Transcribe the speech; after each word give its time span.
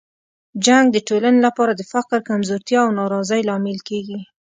جنګ 0.65 0.85
د 0.91 0.97
ټولنې 1.07 1.39
لپاره 1.47 1.71
د 1.75 1.81
فقر، 1.93 2.19
کمزورتیا 2.29 2.79
او 2.85 2.89
ناراضۍ 2.99 3.41
لامل 3.49 3.77
کیږي. 3.89 4.19